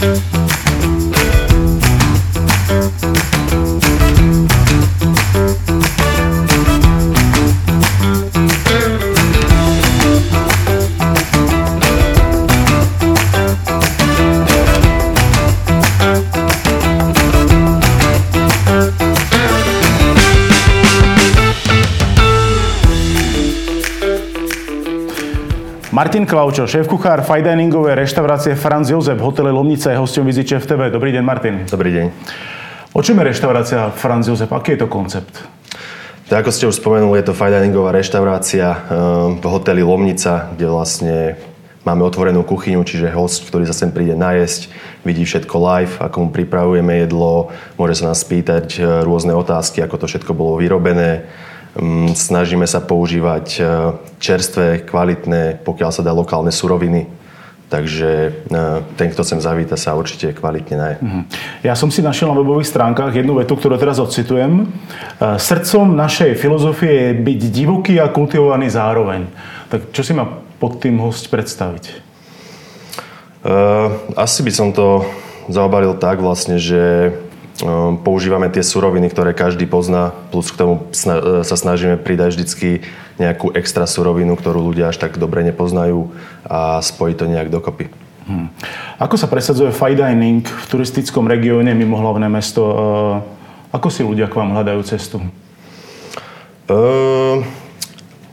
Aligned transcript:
Thank 0.00 0.37
Martin 26.08 26.24
Klaučo, 26.24 26.64
šéf-kuchár 26.64 27.20
fajdiningovej 27.20 27.92
reštaurácie 27.92 28.56
Franz 28.56 28.88
Jozef, 28.88 29.20
hotele 29.20 29.52
Lomnica 29.52 29.92
je 29.92 30.00
hostom 30.00 30.24
Vizit 30.24 30.48
Chef 30.48 30.64
TV. 30.64 30.88
Dobrý 30.88 31.12
deň, 31.12 31.20
Martin. 31.20 31.68
Dobrý 31.68 31.92
deň. 31.92 32.06
O 32.96 33.04
čom 33.04 33.20
je 33.20 33.28
reštaurácia 33.28 33.92
Franz 33.92 34.24
Jozef? 34.24 34.48
Aký 34.48 34.72
je 34.72 34.80
to 34.80 34.88
koncept? 34.88 35.36
Tak 36.32 36.48
ako 36.48 36.48
ste 36.48 36.64
už 36.64 36.80
spomenuli, 36.80 37.20
je 37.20 37.28
to 37.28 37.36
fajdiningová 37.36 37.92
reštaurácia 37.92 38.72
ehm, 38.72 39.36
v 39.36 39.44
hoteli 39.52 39.84
Lomnica, 39.84 40.48
kde 40.56 40.66
vlastne 40.72 41.16
máme 41.84 42.00
otvorenú 42.08 42.40
kuchyňu, 42.40 42.88
čiže 42.88 43.12
host, 43.12 43.44
ktorý 43.44 43.68
sa 43.68 43.76
sem 43.76 43.92
príde 43.92 44.16
najesť, 44.16 44.72
vidí 45.04 45.28
všetko 45.28 45.56
live, 45.60 45.94
ako 46.00 46.16
mu 46.24 46.28
pripravujeme 46.32 47.04
jedlo, 47.04 47.52
môže 47.76 48.00
sa 48.00 48.16
nás 48.16 48.24
spýtať 48.24 48.80
e, 48.80 49.04
rôzne 49.04 49.36
otázky, 49.36 49.84
ako 49.84 50.00
to 50.00 50.06
všetko 50.08 50.32
bolo 50.32 50.56
vyrobené 50.56 51.28
snažíme 52.14 52.66
sa 52.66 52.82
používať 52.82 53.46
e, 53.56 53.60
čerstvé, 54.18 54.82
kvalitné, 54.82 55.62
pokiaľ 55.62 55.90
sa 55.94 56.02
dá 56.02 56.10
lokálne 56.10 56.50
suroviny. 56.50 57.06
Takže 57.68 58.10
e, 58.10 58.30
ten, 58.96 59.08
kto 59.12 59.22
sem 59.22 59.38
zavíta, 59.38 59.76
sa 59.76 59.94
určite 59.94 60.34
kvalitne 60.34 60.76
naje. 60.76 60.96
Mhm. 60.98 61.20
Ja 61.62 61.78
som 61.78 61.92
si 61.92 62.02
našiel 62.02 62.32
na 62.32 62.38
webových 62.38 62.70
stránkach 62.70 63.14
jednu 63.14 63.38
vetu, 63.38 63.54
ktorú 63.54 63.78
teraz 63.78 64.02
ocitujem. 64.02 64.64
E, 64.64 65.36
srdcom 65.38 65.94
našej 65.94 66.34
filozofie 66.34 66.92
je 66.92 67.10
byť 67.14 67.40
divoký 67.52 67.94
a 68.02 68.10
kultivovaný 68.10 68.72
zároveň. 68.72 69.30
Tak 69.70 69.94
čo 69.94 70.02
si 70.02 70.16
má 70.16 70.26
pod 70.58 70.82
tým 70.82 70.98
host 70.98 71.30
predstaviť? 71.30 72.10
asi 74.18 74.42
by 74.42 74.52
som 74.52 74.74
to 74.74 75.06
zaobalil 75.46 75.94
tak 75.96 76.18
vlastne, 76.20 76.58
že 76.58 77.14
používame 78.06 78.46
tie 78.50 78.62
suroviny, 78.62 79.10
ktoré 79.10 79.34
každý 79.34 79.66
pozná, 79.66 80.14
plus 80.30 80.50
k 80.54 80.58
tomu 80.62 80.74
e, 80.78 81.42
sa 81.42 81.56
snažíme 81.58 81.98
pridať 81.98 82.38
vždycky 82.38 82.86
nejakú 83.18 83.50
extra 83.58 83.82
surovinu, 83.82 84.38
ktorú 84.38 84.62
ľudia 84.62 84.94
až 84.94 85.02
tak 85.02 85.18
dobre 85.18 85.42
nepoznajú 85.42 86.14
a 86.46 86.78
spojiť 86.78 87.16
to 87.18 87.26
nejak 87.26 87.50
dokopy. 87.50 87.90
Hmm. 88.30 88.52
Ako 89.02 89.18
sa 89.18 89.26
presadzuje 89.26 89.74
fine 89.74 89.98
dining 89.98 90.44
v 90.44 90.66
turistickom 90.70 91.26
regióne 91.26 91.74
mimo 91.74 91.98
hlavné 91.98 92.30
mesto? 92.30 92.62
E, 92.62 92.74
ako 93.74 93.88
si 93.90 94.06
ľudia 94.06 94.30
k 94.30 94.38
vám 94.38 94.54
hľadajú 94.54 94.80
cestu? 94.86 95.18
Uh, 96.68 97.40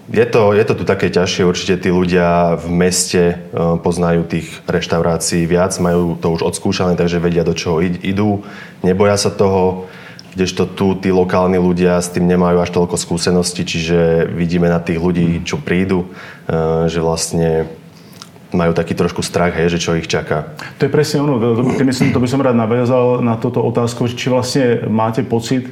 je 0.05 0.25
to, 0.25 0.53
je 0.53 0.63
to 0.65 0.73
tu 0.77 0.83
také 0.85 1.09
ťažšie, 1.09 1.49
určite 1.49 1.81
tí 1.81 1.89
ľudia 1.89 2.61
v 2.61 2.67
meste 2.69 3.23
e, 3.25 3.35
poznajú 3.81 4.29
tých 4.29 4.61
reštaurácií 4.69 5.49
viac, 5.49 5.73
majú 5.81 6.13
to 6.21 6.29
už 6.29 6.45
odskúšané, 6.45 6.93
takže 6.93 7.17
vedia, 7.17 7.41
do 7.41 7.57
čoho 7.57 7.81
idú, 7.81 8.45
neboja 8.85 9.17
sa 9.17 9.33
toho, 9.33 9.89
kdežto 10.37 10.67
tu 10.67 10.93
tí 10.99 11.09
lokálni 11.09 11.57
ľudia 11.57 11.97
s 11.97 12.13
tým 12.13 12.27
nemajú 12.29 12.61
až 12.61 12.69
toľko 12.75 12.99
skúseností, 13.01 13.65
čiže 13.65 14.29
vidíme 14.29 14.69
na 14.69 14.77
tých 14.77 15.01
ľudí, 15.01 15.41
čo 15.41 15.57
prídu, 15.57 16.05
e, 16.45 16.85
že 16.85 17.01
vlastne 17.01 17.65
majú 18.53 18.71
taký 18.77 18.93
trošku 18.93 19.25
strach, 19.25 19.57
hej, 19.57 19.73
že 19.73 19.81
čo 19.81 19.97
ich 19.97 20.05
čaká. 20.05 20.53
To 20.77 20.85
je 20.85 20.91
presne 20.93 21.25
ono, 21.25 21.41
to, 21.41 21.75
to, 21.75 22.05
to 22.13 22.21
by 22.21 22.29
som 22.29 22.45
rád 22.45 22.55
naviazal 22.55 23.25
na 23.25 23.35
toto 23.41 23.59
otázku, 23.65 24.05
či 24.13 24.29
vlastne 24.29 24.85
máte 24.85 25.25
pocit, 25.25 25.65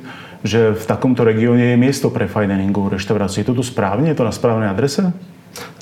že 0.44 0.76
v 0.76 0.84
takomto 0.84 1.24
regióne 1.24 1.74
je 1.74 1.78
miesto 1.80 2.12
pre 2.12 2.28
fine 2.28 2.52
diningovú 2.60 2.92
reštauráciu. 2.92 3.42
Je 3.42 3.48
to 3.48 3.58
tu 3.58 3.64
správne? 3.64 4.12
Je 4.12 4.18
to 4.20 4.28
na 4.28 4.36
správnej 4.36 4.68
adrese? 4.68 5.16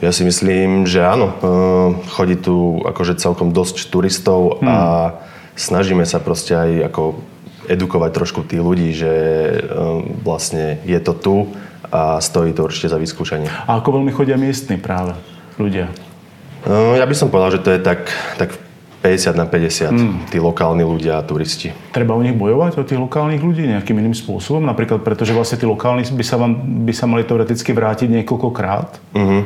Ja 0.02 0.14
si 0.14 0.22
myslím, 0.22 0.86
že 0.86 1.02
áno. 1.02 1.34
Ehm, 1.42 2.06
chodí 2.14 2.38
tu 2.38 2.82
akože 2.86 3.18
celkom 3.18 3.50
dosť 3.56 3.90
turistov 3.90 4.62
hmm. 4.62 4.68
a 4.70 4.78
snažíme 5.58 6.06
sa 6.06 6.22
proste 6.22 6.54
aj 6.54 6.94
ako 6.94 7.22
edukovať 7.70 8.12
trošku 8.14 8.42
tých 8.46 8.62
ľudí, 8.62 8.94
že 8.94 9.14
ehm, 9.66 10.22
vlastne 10.22 10.78
je 10.86 11.00
to 11.02 11.14
tu 11.18 11.36
a 11.92 12.22
stojí 12.22 12.54
to 12.54 12.66
určite 12.66 12.94
za 12.94 13.02
vyskúšanie. 13.02 13.50
A 13.66 13.82
ako 13.82 14.00
veľmi 14.00 14.14
chodia 14.14 14.38
miestni 14.38 14.78
práve 14.78 15.18
ľudia? 15.58 15.90
Ehm, 16.70 17.02
ja 17.02 17.06
by 17.10 17.16
som 17.18 17.34
povedal, 17.34 17.58
že 17.58 17.64
to 17.66 17.74
je 17.74 17.80
tak, 17.82 18.14
tak 18.38 18.54
50 19.02 19.34
na 19.34 19.50
50, 19.50 19.90
mm. 19.90 20.14
tí 20.30 20.38
lokálni 20.38 20.86
ľudia 20.86 21.18
a 21.18 21.26
turisti. 21.26 21.74
Treba 21.90 22.14
o 22.14 22.22
nich 22.22 22.38
bojovať, 22.38 22.78
o 22.78 22.86
tých 22.86 23.02
lokálnych 23.02 23.42
ľudí 23.42 23.66
nejakým 23.66 23.98
iným 23.98 24.14
spôsobom? 24.14 24.62
Napríklad 24.62 25.02
pretože 25.02 25.34
vlastne 25.34 25.58
tí 25.58 25.66
lokálni 25.66 26.06
by 26.06 26.22
sa, 26.22 26.38
vám, 26.38 26.54
by 26.86 26.94
sa 26.94 27.10
mali 27.10 27.26
teoreticky 27.26 27.74
vrátiť 27.74 28.22
niekoľkokrát? 28.22 29.02
Mm-hmm. 29.18 29.42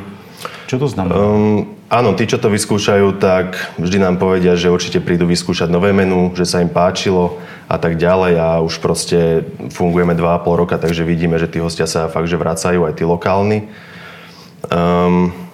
Čo 0.68 0.76
to 0.76 0.86
znamená? 0.92 1.16
Um, 1.16 1.78
áno, 1.88 2.12
tí, 2.12 2.28
čo 2.28 2.36
to 2.36 2.52
vyskúšajú, 2.52 3.16
tak 3.16 3.56
vždy 3.80 3.96
nám 3.96 4.20
povedia, 4.20 4.58
že 4.58 4.68
určite 4.68 5.00
prídu 5.00 5.24
vyskúšať 5.24 5.72
nové 5.72 5.96
menu, 5.96 6.36
že 6.36 6.44
sa 6.44 6.60
im 6.60 6.68
páčilo 6.68 7.40
a 7.64 7.80
tak 7.80 7.96
ďalej 7.96 8.34
a 8.36 8.48
už 8.60 8.82
proste 8.84 9.46
fungujeme 9.72 10.12
2,5 10.12 10.60
roka, 10.60 10.76
takže 10.76 11.00
vidíme, 11.06 11.40
že 11.40 11.48
tí 11.48 11.64
hostia 11.64 11.88
sa 11.88 12.12
fakt, 12.12 12.28
že 12.28 12.36
vracajú 12.36 12.84
aj 12.84 12.94
tí 12.98 13.08
lokálni. 13.08 13.72
Um, 14.68 15.45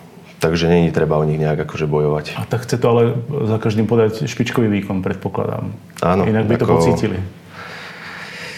Takže 0.43 0.67
není 0.67 0.91
treba 0.91 1.15
o 1.17 1.25
nich 1.25 1.39
nejak 1.39 1.71
akože 1.71 1.87
bojovať. 1.87 2.35
A 2.35 2.43
tak 2.43 2.67
chce 2.67 2.75
to 2.75 2.87
ale 2.91 3.15
za 3.47 3.63
každým 3.63 3.87
podať 3.87 4.27
špičkový 4.27 4.67
výkon, 4.67 4.99
predpokladám. 4.99 5.71
Áno. 6.03 6.27
Inak 6.27 6.51
by 6.51 6.55
ako... 6.59 6.63
to 6.67 6.75
pocítili. 6.75 7.19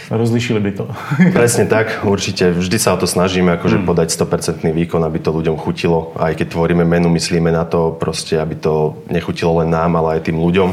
Rozlišili 0.09 0.61
by 0.65 0.71
to. 0.73 0.85
Presne 1.37 1.69
tak, 1.69 2.01
určite. 2.09 2.57
Vždy 2.57 2.77
sa 2.81 2.97
o 2.97 3.01
to 3.01 3.05
snažíme 3.05 3.53
akože 3.61 3.85
hmm. 3.85 3.89
podať 3.89 4.09
100% 4.17 4.65
výkon, 4.65 5.05
aby 5.05 5.21
to 5.21 5.29
ľuďom 5.33 5.61
chutilo. 5.61 6.17
Aj 6.17 6.33
keď 6.33 6.57
tvoríme 6.57 6.89
menu, 6.89 7.13
myslíme 7.13 7.53
na 7.53 7.69
to 7.69 7.93
proste, 7.93 8.41
aby 8.41 8.57
to 8.57 9.05
nechutilo 9.13 9.61
len 9.61 9.69
nám, 9.69 10.01
ale 10.01 10.21
aj 10.21 10.33
tým 10.33 10.41
ľuďom. 10.41 10.71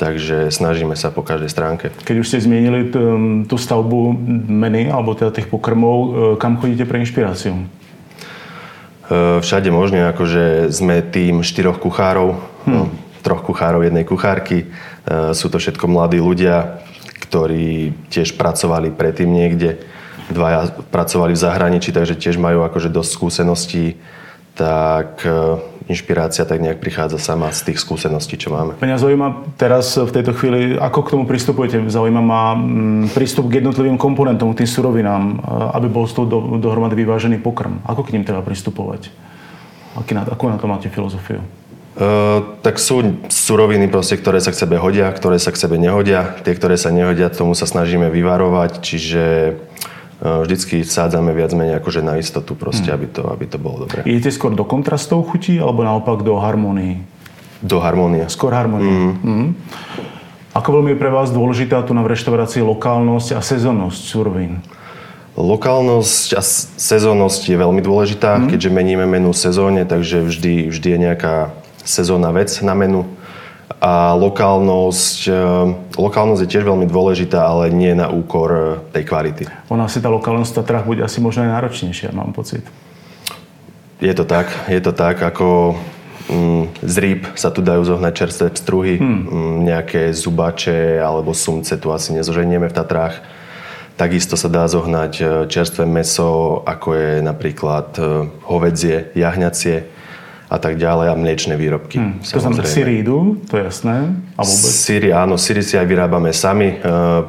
Takže 0.00 0.48
snažíme 0.48 0.96
sa 0.96 1.12
po 1.12 1.20
každej 1.20 1.52
stránke. 1.52 1.92
Keď 2.08 2.16
už 2.16 2.28
ste 2.32 2.40
zmienili 2.40 2.88
tú 3.44 3.56
stavbu 3.60 4.16
meny, 4.48 4.88
alebo 4.88 5.12
teda 5.12 5.28
tých 5.28 5.52
pokrmov, 5.52 5.96
e, 6.00 6.08
kam 6.40 6.56
chodíte 6.56 6.88
pre 6.88 7.04
inšpiráciu? 7.04 7.68
E, 9.10 9.42
všade 9.42 9.74
možne, 9.74 10.06
akože 10.14 10.70
sme 10.70 11.02
tým 11.02 11.42
štyroch 11.42 11.82
kuchárov, 11.82 12.38
hmm. 12.70 13.18
troch 13.26 13.42
kuchárov, 13.42 13.82
jednej 13.82 14.06
kuchárky. 14.06 14.70
E, 14.70 15.34
sú 15.34 15.50
to 15.50 15.58
všetko 15.58 15.90
mladí 15.90 16.22
ľudia, 16.22 16.78
ktorí 17.26 17.90
tiež 18.06 18.38
pracovali 18.38 18.94
predtým 18.94 19.26
niekde. 19.26 19.82
Dvaja 20.30 20.70
pracovali 20.94 21.34
v 21.34 21.42
zahraničí, 21.42 21.90
takže 21.90 22.14
tiež 22.14 22.38
majú 22.38 22.62
akože 22.62 22.86
dosť 22.86 23.10
skúseností. 23.10 23.98
Tak 24.54 25.26
e, 25.26 25.58
inšpirácia 25.88 26.44
tak 26.44 26.60
nejak 26.60 26.82
prichádza 26.82 27.16
sama 27.16 27.48
z 27.54 27.72
tých 27.72 27.78
skúseností, 27.80 28.36
čo 28.36 28.52
máme. 28.52 28.76
Mňa 28.82 29.00
zaujíma 29.00 29.28
teraz 29.56 29.96
v 29.96 30.10
tejto 30.10 30.36
chvíli, 30.36 30.76
ako 30.76 30.98
k 31.06 31.10
tomu 31.16 31.24
pristupujete? 31.24 31.80
Zaujíma 31.88 32.20
ma 32.20 32.52
mm, 32.52 33.14
prístup 33.16 33.48
k 33.48 33.64
jednotlivým 33.64 33.96
komponentom, 33.96 34.52
k 34.52 34.64
tým 34.64 34.68
surovinám, 34.68 35.22
eh, 35.38 35.76
aby 35.80 35.86
bol 35.88 36.04
z 36.04 36.20
toho 36.20 36.26
do, 36.26 36.38
dohromady 36.60 36.98
vyvážený 36.98 37.40
pokrm. 37.40 37.80
Ako 37.88 38.04
k 38.04 38.12
ním 38.18 38.26
treba 38.26 38.44
pristupovať? 38.44 39.08
Aký 39.96 40.12
na, 40.12 40.28
akú 40.28 40.50
na 40.50 40.60
to 40.60 40.68
máte 40.68 40.92
filozofiu? 40.92 41.42
Uh, 41.90 42.56
tak 42.62 42.78
sú 42.78 43.02
suroviny, 43.26 43.90
proste, 43.90 44.14
ktoré 44.14 44.38
sa 44.38 44.54
k 44.54 44.62
sebe 44.62 44.78
hodia, 44.78 45.10
ktoré 45.10 45.42
sa 45.42 45.50
k 45.50 45.58
sebe 45.58 45.74
nehodia. 45.74 46.38
Tie, 46.46 46.54
ktoré 46.54 46.78
sa 46.78 46.94
nehodia, 46.94 47.28
tomu 47.34 47.58
sa 47.58 47.66
snažíme 47.66 48.08
vyvarovať. 48.14 48.78
Čiže 48.78 49.24
Eh, 49.80 49.89
vždycky 50.20 50.84
sádzame 50.84 51.32
viac 51.32 51.56
menej 51.56 51.80
akože 51.80 52.04
na 52.04 52.20
istotu 52.20 52.52
proste, 52.52 52.92
hmm. 52.92 52.96
aby, 52.96 53.06
to, 53.08 53.22
aby 53.32 53.44
to 53.48 53.56
bolo 53.56 53.88
dobré. 53.88 54.04
Idete 54.04 54.36
skôr 54.36 54.52
do 54.52 54.68
kontrastov 54.68 55.24
chutí 55.32 55.56
alebo 55.56 55.80
naopak 55.80 56.20
do 56.20 56.36
harmonii? 56.36 57.00
Do 57.60 57.80
harmonie. 57.80 58.24
Skôr 58.32 58.56
harmonie. 58.56 58.88
Mm. 58.88 59.12
Mm. 59.20 59.48
Ako 60.56 60.80
veľmi 60.80 60.96
je 60.96 61.00
pre 61.00 61.12
vás 61.12 61.28
dôležitá 61.28 61.84
tu 61.84 61.92
na 61.92 62.00
reštaurácii 62.08 62.64
lokálnosť 62.64 63.36
a 63.36 63.40
sezónnosť 63.44 64.00
surovín? 64.00 64.64
Lokálnosť 65.36 66.28
a 66.36 66.42
sezónnosť 66.80 67.52
je 67.52 67.56
veľmi 67.60 67.84
dôležitá, 67.84 68.40
mm. 68.40 68.56
keďže 68.56 68.70
meníme 68.72 69.04
menu 69.04 69.36
sezóne, 69.36 69.84
takže 69.84 70.24
vždy, 70.24 70.72
vždy 70.72 70.88
je 70.88 70.98
nejaká 71.04 71.52
sezónna 71.84 72.32
vec 72.32 72.48
na 72.64 72.72
menu 72.72 73.04
a 73.80 74.12
lokálnosť, 74.12 75.18
eh, 75.32 75.36
lokálnosť 75.96 76.40
je 76.44 76.52
tiež 76.52 76.68
veľmi 76.68 76.84
dôležitá, 76.84 77.40
ale 77.40 77.72
nie 77.72 77.96
na 77.96 78.12
úkor 78.12 78.48
eh, 78.52 78.62
tej 78.92 79.08
kvality. 79.08 79.44
Ona 79.72 79.88
si 79.88 80.04
tá 80.04 80.12
lokálnosť 80.12 80.52
v 80.52 80.58
Tatrách 80.60 80.84
bude 80.84 81.00
asi 81.00 81.18
možno 81.24 81.48
aj 81.48 81.56
náročnejšia, 81.56 82.12
mám 82.12 82.36
pocit. 82.36 82.60
Je 84.04 84.12
to 84.12 84.28
tak, 84.28 84.52
je 84.68 84.80
to 84.84 84.92
tak, 84.92 85.16
ako 85.24 85.76
mm, 86.28 86.64
z 86.84 86.94
rýb 87.00 87.20
sa 87.36 87.48
tu 87.48 87.64
dajú 87.64 87.84
zohnať 87.84 88.12
čerstvé 88.12 88.46
pstruhy, 88.52 88.94
hmm. 89.00 89.20
mm, 89.24 89.56
nejaké 89.64 90.02
zubače 90.12 91.00
alebo 91.00 91.32
sumce 91.32 91.80
tu 91.80 91.88
asi 91.88 92.12
nezoženieme 92.12 92.68
v 92.68 92.76
Tatrách. 92.76 93.16
Takisto 93.96 94.36
sa 94.36 94.52
dá 94.52 94.68
zohnať 94.68 95.12
eh, 95.24 95.26
čerstvé 95.48 95.88
meso, 95.88 96.60
ako 96.68 96.88
je 97.00 97.10
napríklad 97.24 97.96
hovedzie, 98.44 99.08
jahňacie 99.16 99.99
a 100.50 100.58
tak 100.58 100.82
ďalej 100.82 101.06
a 101.08 101.14
mliečne 101.14 101.54
výrobky. 101.54 102.02
Hmm, 102.02 102.18
to 102.26 102.42
znamená 102.42 102.66
síry 102.66 103.06
idú, 103.06 103.38
to 103.46 103.54
je 103.54 103.70
jasné. 103.70 104.18
A 104.34 104.42
vôbec? 104.42 104.72
Síry, 104.74 105.14
áno, 105.14 105.38
síry 105.38 105.62
si 105.62 105.78
aj 105.78 105.86
vyrábame 105.86 106.34
sami. 106.34 106.74
E, 106.74 106.76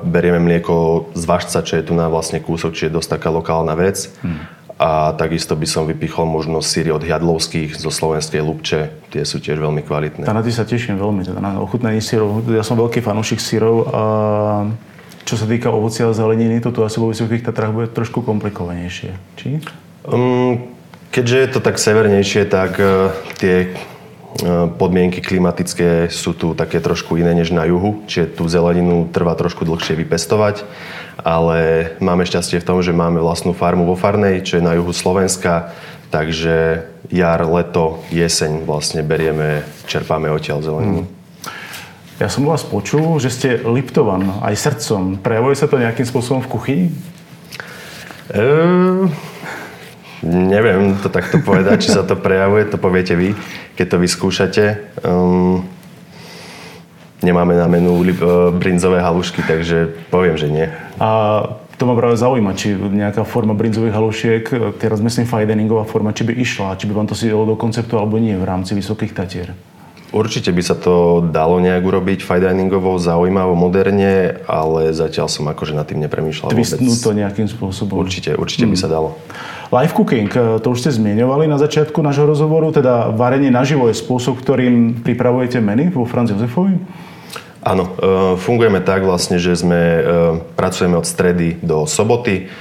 berieme 0.01 0.41
mlieko 0.41 1.05
z 1.13 1.23
Vašca, 1.29 1.61
čo 1.61 1.77
je 1.77 1.85
tu 1.85 1.93
na 1.93 2.09
vlastne 2.09 2.41
kúsok, 2.41 2.73
či 2.73 2.89
je 2.89 2.97
dosť 2.97 3.21
taká 3.21 3.29
lokálna 3.29 3.77
vec. 3.77 4.09
Hmm. 4.25 4.49
A 4.81 5.13
takisto 5.13 5.53
by 5.53 5.69
som 5.69 5.85
vypichol 5.85 6.25
možno 6.25 6.65
síry 6.65 6.89
od 6.89 7.05
Jadlovských 7.05 7.77
zo 7.77 7.93
slovenskej 7.93 8.41
Lubče. 8.41 8.89
Tie 9.13 9.21
sú 9.21 9.37
tiež 9.37 9.61
veľmi 9.61 9.85
kvalitné. 9.85 10.25
Tá 10.25 10.33
na 10.33 10.41
tie 10.41 10.49
sa 10.49 10.65
teším 10.65 10.97
veľmi, 10.97 11.21
teda 11.21 11.37
na 11.37 11.61
ochutnanie 11.61 12.01
sírov. 12.01 12.41
Ja 12.49 12.65
som 12.65 12.73
veľký 12.81 13.05
fanúšik 13.05 13.37
sírov 13.37 13.85
a 13.93 14.01
čo 15.21 15.37
sa 15.37 15.45
týka 15.45 15.69
ovocia 15.69 16.09
a 16.09 16.17
zeleniny, 16.17 16.57
toto 16.65 16.81
asi 16.81 16.97
vo 16.97 17.13
Vysokých 17.13 17.45
Tatrách 17.45 17.69
bude 17.69 17.93
trošku 17.93 18.25
komplikovanejšie. 18.25 19.13
Či? 19.37 19.61
Um, 20.09 20.70
keďže 21.11 21.37
je 21.37 21.49
to 21.51 21.59
tak 21.59 21.75
severnejšie, 21.77 22.47
tak 22.47 22.79
uh, 22.79 23.11
tie 23.37 23.69
uh, 23.69 24.71
podmienky 24.71 25.19
klimatické 25.19 26.07
sú 26.07 26.31
tu 26.33 26.55
také 26.55 26.79
trošku 26.79 27.19
iné 27.19 27.35
než 27.35 27.51
na 27.51 27.67
juhu, 27.67 28.01
čiže 28.07 28.39
tú 28.39 28.47
zeleninu 28.47 29.11
trvá 29.11 29.35
trošku 29.35 29.67
dlhšie 29.67 29.99
vypestovať, 29.99 30.63
ale 31.21 31.91
máme 32.01 32.25
šťastie 32.25 32.63
v 32.63 32.67
tom, 32.67 32.79
že 32.81 32.95
máme 32.95 33.21
vlastnú 33.21 33.53
farmu 33.53 33.85
vo 33.85 33.99
Farnej, 33.99 34.41
čo 34.41 34.57
je 34.57 34.65
na 34.65 34.73
juhu 34.73 34.89
Slovenska, 34.95 35.75
takže 36.09 36.87
jar, 37.11 37.39
leto, 37.45 38.01
jeseň 38.09 38.65
vlastne 38.65 39.05
berieme, 39.05 39.67
čerpáme 39.85 40.31
odtiaľ 40.31 40.59
zeleninu. 40.63 41.03
Hmm. 41.05 41.19
Ja 42.21 42.29
som 42.29 42.45
vás 42.45 42.61
počul, 42.61 43.17
že 43.17 43.33
ste 43.33 43.49
Liptovan 43.65 44.45
aj 44.45 44.53
srdcom. 44.53 45.17
Prejavuje 45.25 45.57
sa 45.57 45.65
to 45.65 45.81
nejakým 45.81 46.05
spôsobom 46.05 46.45
v 46.45 46.51
kuchyni? 46.53 46.85
Uh, 48.29 48.90
neviem 50.25 50.97
to 51.01 51.09
takto 51.09 51.41
povedať, 51.41 51.85
či 51.85 51.89
sa 51.93 52.05
to 52.05 52.17
prejavuje, 52.17 52.69
to 52.69 52.77
poviete 52.77 53.13
vy, 53.17 53.33
keď 53.77 53.85
to 53.93 53.97
vyskúšate. 53.97 54.65
Um, 55.01 55.65
nemáme 57.25 57.57
na 57.57 57.65
menu 57.65 58.01
uh, 58.01 58.49
brinzové 58.53 59.01
halušky, 59.01 59.41
takže 59.45 60.09
poviem, 60.13 60.35
že 60.37 60.47
nie. 60.49 60.67
A 61.01 61.09
to 61.81 61.89
ma 61.89 61.97
práve 61.97 62.13
zaujíma, 62.13 62.53
či 62.53 62.77
nejaká 62.77 63.25
forma 63.25 63.57
brinzových 63.57 63.97
halušiek, 63.97 64.43
teraz 64.77 65.01
myslím 65.01 65.25
fajdeningová 65.25 65.89
forma, 65.89 66.13
či 66.13 66.29
by 66.29 66.37
išla, 66.37 66.77
či 66.77 66.85
by 66.85 66.93
vám 66.93 67.09
to 67.09 67.17
si 67.17 67.33
do 67.33 67.57
konceptu 67.57 67.97
alebo 67.97 68.21
nie 68.21 68.37
v 68.37 68.45
rámci 68.45 68.77
Vysokých 68.77 69.17
Tatier. 69.17 69.57
Určite 70.11 70.51
by 70.51 70.59
sa 70.59 70.75
to 70.75 71.23
dalo 71.23 71.63
nejak 71.63 71.79
urobiť 71.87 72.19
fine 72.27 72.43
diningovo, 72.51 72.99
zaujímavo, 72.99 73.55
moderne, 73.55 74.43
ale 74.43 74.91
zatiaľ 74.91 75.31
som 75.31 75.47
akože 75.47 75.71
nad 75.71 75.87
tým 75.87 76.03
nepremýšľal 76.03 76.51
Twistnúť 76.51 76.99
to 76.99 77.11
nejakým 77.15 77.47
spôsobom. 77.47 77.95
Určite, 77.95 78.35
určite 78.35 78.67
hmm. 78.67 78.75
by 78.75 78.77
sa 78.77 78.91
dalo. 78.91 79.15
Live 79.71 79.95
cooking, 79.95 80.27
eh, 80.27 80.59
to 80.59 80.67
už 80.75 80.83
ste 80.83 80.91
zmieňovali 80.99 81.47
na 81.47 81.55
začiatku 81.55 82.03
nášho 82.03 82.27
rozhovoru, 82.27 82.75
teda 82.75 83.15
varenie 83.15 83.47
naživo 83.47 83.87
je 83.87 83.95
spôsob, 83.95 84.43
ktorým 84.43 84.99
pripravujete 84.99 85.63
meny 85.63 85.95
vo 85.95 86.03
Franz 86.03 86.35
Josefovi? 86.35 86.75
Áno, 87.63 87.87
eh, 87.87 88.35
fungujeme 88.35 88.83
tak 88.83 89.07
vlastne, 89.07 89.39
že 89.39 89.55
sme, 89.55 89.79
eh, 89.79 90.03
pracujeme 90.59 90.99
od 90.99 91.07
stredy 91.07 91.55
do 91.63 91.87
soboty 91.87 92.51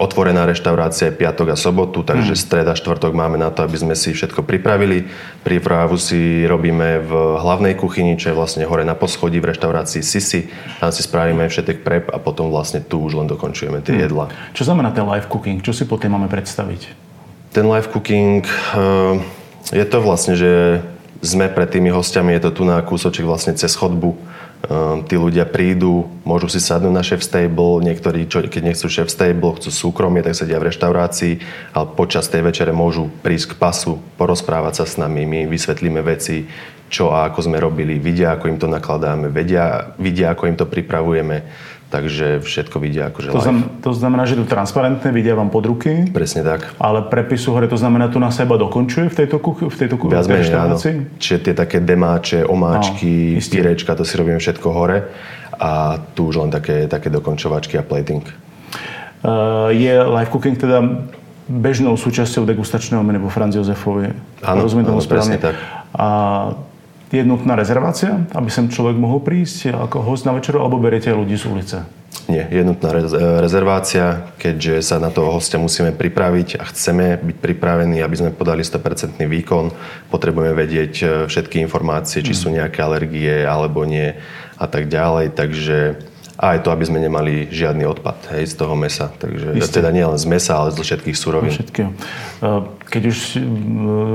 otvorená 0.00 0.48
reštaurácia 0.48 1.12
je 1.12 1.18
piatok 1.20 1.52
a 1.52 1.56
sobotu, 1.56 2.00
takže 2.00 2.32
mm. 2.32 2.40
streda, 2.40 2.72
štvrtok 2.72 3.12
máme 3.12 3.36
na 3.36 3.52
to, 3.52 3.60
aby 3.64 3.76
sme 3.76 3.92
si 3.92 4.16
všetko 4.16 4.40
pripravili. 4.46 5.04
Prípravu 5.44 6.00
si 6.00 6.48
robíme 6.48 7.04
v 7.04 7.12
hlavnej 7.36 7.76
kuchyni, 7.76 8.16
čo 8.16 8.32
je 8.32 8.38
vlastne 8.38 8.64
hore 8.64 8.88
na 8.88 8.96
poschodí 8.96 9.42
v 9.42 9.52
reštaurácii 9.52 10.00
Sisi. 10.00 10.48
Tam 10.80 10.88
si 10.88 11.04
spravíme 11.04 11.44
všetek 11.44 11.84
prep 11.84 12.08
a 12.08 12.16
potom 12.16 12.48
vlastne 12.48 12.80
tu 12.80 13.04
už 13.04 13.20
len 13.20 13.28
dokončujeme 13.28 13.84
tie 13.84 13.98
mm. 13.98 14.02
jedla. 14.08 14.24
Čo 14.56 14.72
znamená 14.72 14.96
ten 14.96 15.04
live 15.04 15.28
cooking? 15.28 15.60
Čo 15.60 15.76
si 15.76 15.84
potom 15.84 16.16
máme 16.16 16.32
predstaviť? 16.32 16.80
Ten 17.52 17.68
live 17.68 17.92
cooking, 17.92 18.48
eh, 18.48 19.20
je 19.76 19.84
to 19.84 19.98
vlastne, 20.00 20.36
že 20.36 20.80
sme 21.22 21.46
pred 21.46 21.70
tými 21.70 21.94
hostiami, 21.94 22.34
je 22.34 22.50
to 22.50 22.50
tu 22.50 22.62
na 22.66 22.82
kúsoček 22.82 23.22
vlastne 23.22 23.54
cez 23.54 23.78
chodbu. 23.78 24.18
Um, 24.62 25.02
tí 25.06 25.18
ľudia 25.18 25.42
prídu, 25.42 26.06
môžu 26.22 26.46
si 26.46 26.62
sadnúť 26.62 26.94
na 26.94 27.02
chef 27.02 27.22
stable, 27.22 27.82
niektorí, 27.82 28.30
čo, 28.30 28.42
keď 28.46 28.62
nechcú 28.62 28.86
chef 28.86 29.10
stable, 29.10 29.58
chcú 29.58 29.70
súkromie, 29.74 30.22
tak 30.22 30.38
sedia 30.38 30.62
v 30.62 30.70
reštaurácii, 30.70 31.34
ale 31.74 31.86
počas 31.98 32.30
tej 32.30 32.46
večere 32.46 32.70
môžu 32.70 33.10
prísť 33.26 33.54
k 33.54 33.58
pasu, 33.58 33.98
porozprávať 34.18 34.82
sa 34.82 34.84
s 34.86 34.94
nami, 35.02 35.26
my 35.26 35.50
vysvetlíme 35.50 35.98
veci, 36.06 36.46
čo 36.86 37.10
a 37.10 37.26
ako 37.26 37.42
sme 37.42 37.58
robili, 37.58 37.98
vidia, 37.98 38.38
ako 38.38 38.54
im 38.54 38.58
to 38.62 38.70
nakladáme, 38.70 39.34
vedia, 39.34 39.98
vidia, 39.98 40.30
ako 40.30 40.46
im 40.46 40.54
to 40.54 40.70
pripravujeme 40.70 41.42
takže 41.92 42.40
všetko 42.40 42.80
vidia 42.80 43.12
akože 43.12 43.28
to, 43.28 43.44
znam, 43.44 43.68
to 43.84 43.92
znamená, 43.92 44.24
že 44.24 44.32
je 44.32 44.40
to 44.40 44.48
transparentné, 44.48 45.12
vidia 45.12 45.36
vám 45.36 45.52
pod 45.52 45.68
ruky. 45.68 46.08
Presne 46.08 46.40
tak. 46.40 46.72
Ale 46.80 47.04
prepisu 47.04 47.52
hore 47.52 47.68
to 47.68 47.76
znamená, 47.76 48.08
tu 48.08 48.16
na 48.16 48.32
seba 48.32 48.56
dokončuje 48.56 49.12
v 49.12 49.16
tejto 49.20 49.36
kuchy, 49.36 49.68
v 49.68 49.76
tejto 49.76 50.00
kuchy, 50.00 50.16
Viac 50.16 50.24
menej, 50.24 50.56
áno. 50.56 50.80
Čiže 51.20 51.36
tie 51.44 51.54
také 51.54 51.84
demáče, 51.84 52.48
omáčky, 52.48 53.36
no, 53.36 53.44
pyrečka, 53.44 53.92
to 53.92 54.08
si 54.08 54.16
robíme 54.16 54.40
všetko 54.40 54.68
hore 54.72 55.12
a 55.60 56.00
tu 56.16 56.32
už 56.32 56.40
len 56.40 56.50
také, 56.50 56.88
také 56.88 57.12
dokončovačky 57.12 57.76
a 57.76 57.84
plating. 57.84 58.24
Uh, 59.22 59.68
je 59.70 59.92
live 59.92 60.32
cooking 60.32 60.56
teda 60.56 60.80
bežnou 61.46 61.94
súčasťou 61.94 62.48
degustačného 62.48 63.04
menu 63.04 63.20
vo 63.20 63.28
Franz 63.28 63.54
Josefovi. 63.54 64.10
Áno, 64.40 64.64
Rozumiem 64.64 64.88
tomu 64.88 65.04
správne. 65.04 65.36
tak. 65.36 65.54
A 65.92 66.08
je 67.12 67.22
nutná 67.22 67.52
rezervácia, 67.52 68.24
aby 68.32 68.48
sem 68.48 68.72
človek 68.72 68.96
mohol 68.96 69.20
prísť 69.20 69.76
ako 69.76 70.00
host 70.00 70.24
na 70.24 70.32
večeru, 70.32 70.64
alebo 70.64 70.80
beriete 70.80 71.12
ľudí 71.12 71.36
z 71.36 71.44
ulice? 71.44 71.78
Nie, 72.30 72.46
je 72.48 72.62
nutná 72.64 72.94
rezervácia, 73.42 74.30
keďže 74.38 74.80
sa 74.80 74.96
na 75.02 75.10
toho 75.10 75.36
hostia 75.36 75.58
musíme 75.58 75.92
pripraviť 75.92 76.56
a 76.56 76.64
chceme 76.70 77.18
byť 77.18 77.36
pripravení, 77.42 77.98
aby 78.00 78.16
sme 78.16 78.30
podali 78.32 78.62
100% 78.62 79.20
výkon. 79.20 79.74
Potrebujeme 80.08 80.54
vedieť 80.54 80.92
e, 81.02 81.04
všetky 81.26 81.58
informácie, 81.60 82.22
či 82.22 82.32
sú 82.32 82.48
mm. 82.48 82.54
nejaké 82.62 82.78
alergie 82.80 83.42
alebo 83.42 83.82
nie 83.82 84.14
a 84.54 84.66
tak 84.70 84.86
ďalej. 84.86 85.34
Takže 85.34 85.78
a 86.40 86.56
aj 86.56 86.64
to, 86.64 86.72
aby 86.72 86.84
sme 86.88 86.98
nemali 86.98 87.52
žiadny 87.52 87.84
odpad 87.84 88.32
hej, 88.32 88.50
z 88.50 88.54
toho 88.56 88.72
mesa. 88.72 89.12
Takže 89.12 89.52
Isté. 89.52 89.80
teda 89.80 89.92
nie 89.92 90.02
len 90.02 90.16
z 90.16 90.26
mesa, 90.26 90.56
ale 90.56 90.72
z 90.72 90.80
všetkých 90.80 91.16
surovín. 91.16 91.52
Všetkého. 91.52 91.92
Keď 92.88 93.02
už 93.08 93.18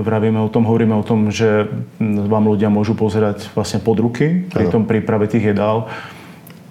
vravíme 0.01 0.41
o 0.41 0.49
tom, 0.49 0.65
hovoríme 0.65 0.97
o 0.97 1.05
tom, 1.05 1.29
že 1.29 1.69
vám 2.01 2.45
ľudia 2.49 2.73
môžu 2.73 2.97
pozerať 2.97 3.53
vlastne 3.53 3.77
pod 3.79 4.01
ruky 4.01 4.49
pri 4.49 4.69
tom 4.73 4.89
príprave 4.89 5.29
tých 5.29 5.53
jedál, 5.53 5.87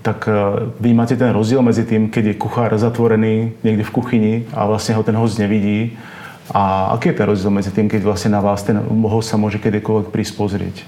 tak 0.03 0.31
vy 0.79 0.95
máte 0.95 1.19
ten 1.19 1.35
rozdiel 1.35 1.63
medzi 1.67 1.83
tým, 1.83 2.07
keď 2.11 2.31
je 2.31 2.35
kuchár 2.39 2.71
zatvorený 2.79 3.59
niekde 3.67 3.83
v 3.83 3.95
kuchyni 3.95 4.35
a 4.55 4.67
vlastne 4.67 4.95
ho 4.95 5.03
ten 5.03 5.19
host 5.19 5.39
nevidí. 5.43 5.99
A 6.55 6.95
aký 6.95 7.11
je 7.11 7.19
ten 7.19 7.27
rozdiel 7.27 7.51
medzi 7.51 7.75
tým, 7.75 7.91
keď 7.91 8.07
vlastne 8.07 8.31
na 8.31 8.39
vás 8.39 8.63
ten 8.63 8.79
host 8.87 9.31
sa 9.31 9.35
môže 9.35 9.59
kedykoľvek 9.59 10.15
prísť 10.15 10.35
pozrieť? 10.39 10.87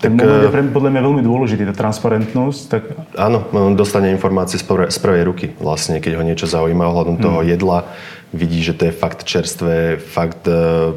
Ten 0.00 0.16
tak, 0.16 0.24
moment 0.24 0.40
je 0.40 0.48
mňa 0.48 0.72
podľa 0.72 0.90
mňa 0.96 1.02
veľmi 1.04 1.22
dôležitý, 1.22 1.62
tá 1.68 1.76
transparentnosť. 1.76 2.60
Tak... 2.72 2.82
Áno, 3.20 3.44
on 3.52 3.76
dostane 3.76 4.08
informácie 4.08 4.56
z, 4.56 4.64
prv, 4.64 4.88
z 4.88 4.96
prvej 4.96 5.22
ruky, 5.28 5.46
vlastne, 5.60 6.00
keď 6.00 6.16
ho 6.16 6.24
niečo 6.24 6.48
zaujíma 6.48 6.88
ohľadom 6.88 7.20
hmm. 7.20 7.24
toho 7.28 7.38
jedla, 7.44 7.84
vidí, 8.32 8.64
že 8.64 8.72
to 8.72 8.88
je 8.88 8.96
fakt 8.96 9.28
čerstvé, 9.28 10.00
fakt, 10.00 10.48
e, 10.48 10.96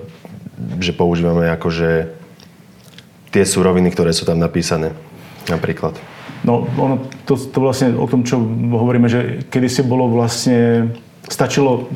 že 0.80 0.96
používame 0.96 1.52
akože 1.52 2.16
tie 3.36 3.44
súroviny, 3.44 3.92
ktoré 3.92 4.16
sú 4.16 4.24
tam 4.24 4.40
napísané, 4.40 4.96
napríklad. 5.52 6.00
No, 6.48 6.64
ono, 6.80 7.04
to, 7.28 7.36
to 7.36 7.60
vlastne 7.60 8.00
o 8.00 8.08
tom, 8.08 8.24
čo 8.24 8.40
hovoríme, 8.72 9.12
že 9.12 9.44
kedy 9.52 9.68
si 9.68 9.82
bolo 9.84 10.08
vlastne, 10.08 10.96
stačilo 11.28 11.92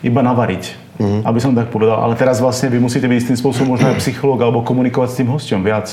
iba 0.00 0.24
navariť 0.24 0.79
mm. 1.00 1.20
aby 1.24 1.38
som 1.40 1.56
tak 1.56 1.72
povedal. 1.72 2.04
Ale 2.04 2.14
teraz 2.14 2.38
vlastne 2.38 2.68
vy 2.68 2.76
musíte 2.76 3.08
byť 3.08 3.16
istým 3.16 3.38
spôsobom 3.40 3.74
možno 3.74 3.88
aj 3.90 4.04
psychológ 4.04 4.44
alebo 4.44 4.60
komunikovať 4.60 5.08
s 5.08 5.18
tým 5.24 5.28
hostom 5.32 5.64
viac. 5.64 5.88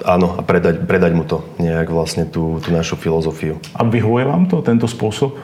Áno, 0.00 0.32
a 0.32 0.40
predať, 0.40 0.88
predať 0.88 1.12
mu 1.12 1.28
to 1.28 1.44
nejak 1.60 1.92
vlastne 1.92 2.24
tú, 2.24 2.56
tú 2.64 2.72
našu 2.72 2.96
filozofiu. 2.96 3.60
A 3.76 3.84
vyhovuje 3.84 4.24
vám 4.24 4.48
to, 4.48 4.64
tento 4.64 4.88
spôsob? 4.88 5.36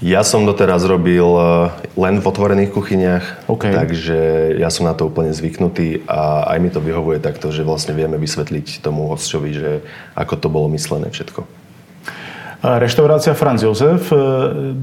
Ja 0.00 0.24
som 0.24 0.48
doteraz 0.48 0.80
robil 0.88 1.26
eh, 1.26 1.68
len 1.92 2.24
v 2.24 2.24
otvorených 2.24 2.72
kuchyniach, 2.72 3.50
okay. 3.52 3.68
takže 3.68 4.16
ja 4.56 4.72
som 4.72 4.88
na 4.88 4.96
to 4.96 5.12
úplne 5.12 5.28
zvyknutý 5.28 6.08
a 6.08 6.48
aj 6.56 6.58
mi 6.62 6.72
to 6.72 6.80
vyhovuje 6.80 7.20
takto, 7.20 7.52
že 7.52 7.66
vlastne 7.66 7.92
vieme 7.92 8.16
vysvetliť 8.16 8.80
tomu 8.80 9.12
hostčovi, 9.12 9.50
že 9.52 9.70
ako 10.16 10.34
to 10.40 10.48
bolo 10.48 10.72
myslené 10.72 11.12
všetko. 11.12 11.44
Reštaurácia 12.60 13.32
Franz 13.32 13.64
Josef 13.64 14.12
e, 14.12 14.16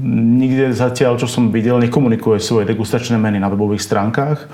nikde 0.02 0.74
zatiaľ, 0.74 1.14
čo 1.14 1.30
som 1.30 1.54
videl, 1.54 1.78
nekomunikuje 1.78 2.42
svoje 2.42 2.66
degustačné 2.66 3.14
meny 3.14 3.38
na 3.38 3.46
webových 3.46 3.86
stránkach. 3.86 4.50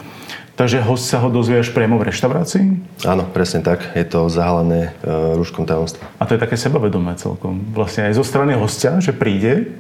Takže 0.55 0.85
host 0.85 1.11
sa 1.11 1.19
ho 1.19 1.33
dozvie 1.33 1.59
až 1.59 1.75
priamo 1.75 1.99
v 1.99 2.13
reštaurácii? 2.13 2.65
Áno, 3.09 3.27
presne 3.27 3.65
tak. 3.65 3.91
Je 3.97 4.07
to 4.07 4.31
zahalené 4.31 4.95
uh, 5.03 5.35
rúškom 5.35 5.67
tajomstva. 5.67 6.07
A 6.21 6.31
to 6.31 6.39
je 6.39 6.41
také 6.47 6.55
sebavedomé 6.55 7.19
celkom. 7.19 7.59
Vlastne 7.75 8.07
aj 8.07 8.15
zo 8.15 8.23
strany 8.23 8.55
hostia, 8.55 9.03
že 9.03 9.11
príde 9.11 9.75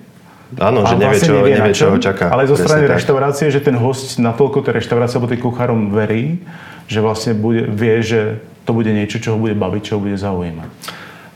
Áno, 0.59 0.87
že 0.87 0.95
nevie, 0.99 1.19
vlastne 1.19 1.29
čo, 1.31 1.35
nevie, 1.35 1.55
nevie 1.57 1.75
čo 1.75 1.87
ho 1.91 1.99
čaká. 1.99 2.31
Ale 2.31 2.47
zo 2.47 2.59
strany 2.59 2.87
tak. 2.87 2.99
reštaurácie, 3.01 3.51
že 3.51 3.61
ten 3.63 3.75
host 3.75 4.19
natoľko 4.19 4.63
tej 4.63 4.83
reštaurácie 4.83 5.19
alebo 5.19 5.31
tým 5.31 5.43
kuchárom 5.43 5.81
verí, 5.91 6.43
že 6.87 6.99
vlastne 7.03 7.33
bude, 7.35 7.67
vie, 7.71 8.03
že 8.03 8.39
to 8.63 8.71
bude 8.77 8.91
niečo, 8.91 9.19
čo 9.19 9.35
ho 9.35 9.39
bude 9.39 9.57
baviť, 9.57 9.83
čo 9.83 9.93
ho 9.99 10.01
bude 10.03 10.15
zaujímať. 10.15 10.71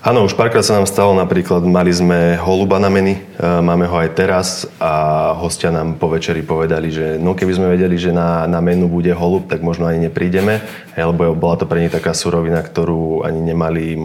Áno, 0.09 0.25
už 0.25 0.41
párkrát 0.41 0.65
sa 0.65 0.73
nám 0.73 0.89
stalo, 0.89 1.13
napríklad 1.13 1.69
mali 1.69 1.93
sme 1.93 2.33
holuba 2.41 2.81
na 2.81 2.89
meny, 2.89 3.13
e, 3.13 3.45
máme 3.45 3.85
ho 3.85 3.93
aj 3.93 4.17
teraz 4.17 4.65
a 4.81 5.37
hostia 5.37 5.69
nám 5.69 6.01
po 6.01 6.09
večeri 6.09 6.41
povedali, 6.41 6.89
že 6.89 7.21
no 7.21 7.37
keby 7.37 7.53
sme 7.53 7.77
vedeli, 7.77 8.01
že 8.01 8.09
na, 8.09 8.49
na 8.49 8.65
menu 8.65 8.89
bude 8.89 9.13
holub, 9.13 9.53
tak 9.53 9.61
možno 9.61 9.85
ani 9.85 10.09
neprídeme, 10.09 10.65
lebo 10.97 11.37
bola 11.37 11.61
to 11.61 11.69
pre 11.69 11.85
nich 11.85 11.93
taká 11.93 12.17
surovina, 12.17 12.65
ktorú 12.65 13.21
ani 13.21 13.53
nemali 13.53 14.01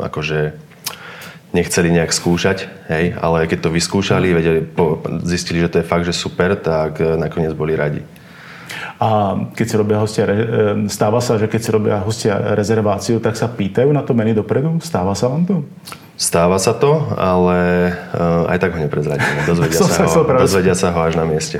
akože 0.00 0.56
nechceli 1.52 2.00
nejak 2.00 2.16
skúšať, 2.16 2.88
hej, 2.88 3.12
ale 3.20 3.44
keď 3.44 3.68
to 3.68 3.76
vyskúšali, 3.76 4.32
vedeli, 4.32 4.64
po, 4.64 5.04
zistili, 5.20 5.60
že 5.60 5.68
to 5.68 5.84
je 5.84 5.90
fakt, 5.92 6.08
že 6.08 6.16
super, 6.16 6.56
tak 6.56 6.96
e, 6.96 7.20
nakoniec 7.20 7.52
boli 7.52 7.76
radi. 7.76 8.00
A 9.02 9.34
keď 9.58 9.66
si 9.66 9.74
robia 9.74 9.98
hostia, 9.98 10.30
stáva 10.86 11.18
sa, 11.18 11.34
že 11.34 11.50
keď 11.50 11.60
si 11.60 11.70
robia 11.74 11.98
hostia 11.98 12.54
rezerváciu, 12.54 13.18
tak 13.18 13.34
sa 13.34 13.50
pýtajú 13.50 13.90
na 13.90 14.06
to 14.06 14.14
menu 14.14 14.30
dopredu? 14.30 14.78
Stáva 14.78 15.18
sa 15.18 15.26
vám 15.26 15.42
to? 15.42 15.66
Stáva 16.14 16.54
sa 16.62 16.70
to, 16.70 17.10
ale 17.18 17.90
uh, 18.14 18.46
aj 18.46 18.62
tak 18.62 18.78
ho 18.78 18.78
neprezradíme. 18.78 19.42
Dozvedia, 19.42 19.82
sa, 19.90 20.06
ho, 20.06 20.22
dozvedia 20.22 20.74
sa 20.78 20.94
ho 20.94 21.02
až 21.02 21.18
na 21.18 21.26
mieste. 21.26 21.58